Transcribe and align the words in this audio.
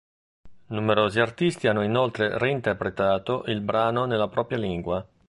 Numerosi 0.69 1.19
artisti 1.19 1.67
hanno 1.67 1.83
inoltre 1.83 2.35
reinterpretato 2.39 3.43
il 3.45 3.61
brano 3.61 4.05
nella 4.05 4.27
propria 4.29 4.57
lingua. 4.57 5.07